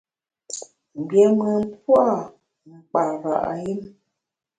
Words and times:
Mgbiémùn 0.97 1.61
pua’ 1.81 2.05
mkpara’ 2.75 3.33
yùm. 3.63 3.81